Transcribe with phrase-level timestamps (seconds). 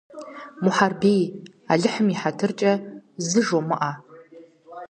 [0.63, 1.23] Мухьэрбий,
[1.71, 2.73] Алыхьым и хьэтыркӀэ,
[3.27, 3.91] зы жумыӀэ.